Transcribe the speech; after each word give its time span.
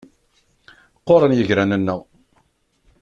Qquren 0.99 1.35
yigran-nneɣ. 1.37 1.99